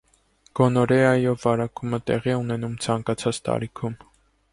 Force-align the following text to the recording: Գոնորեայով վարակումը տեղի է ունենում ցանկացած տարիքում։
Գոնորեայով 0.59 1.35
վարակումը 1.43 1.99
տեղի 2.07 2.33
է 2.33 2.39
ունենում 2.45 2.73
ցանկացած 2.87 3.41
տարիքում։ 3.49 3.99